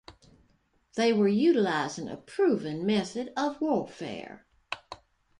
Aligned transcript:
They 0.95 1.13
were 1.13 1.27
utilizing 1.27 2.09
a 2.09 2.17
proven 2.17 2.87
method 2.87 3.31
of 3.37 3.61
warfare. 3.61 4.47